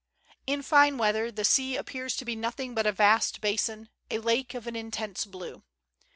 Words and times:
In 0.47 0.65
line 0.71 0.97
weather 0.97 1.29
the 1.31 1.45
sea 1.45 1.75
appears 1.75 2.15
to 2.15 2.25
be 2.25 2.35
nothing 2.35 2.73
but 2.73 2.87
a 2.87 2.91
vast 2.91 3.39
basin, 3.39 3.87
a 4.09 4.17
lake 4.17 4.55
of 4.55 4.65
an 4.65 4.75
intense 4.75 5.25
blue. 5.25 5.61